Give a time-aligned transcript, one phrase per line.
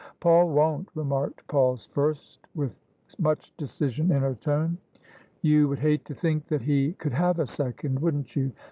[0.19, 2.75] "Paul won't," remarked Paul's first, with
[3.19, 4.79] much decision in her tone."
[5.43, 8.51] You would hate to think that he could have a second, wouldn't you?"